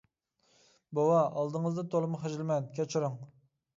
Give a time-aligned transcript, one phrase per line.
[0.99, 3.19] —بوۋا، ئالدىڭىزدا تولىمۇ خىجىلمەن، كەچۈرۈڭ!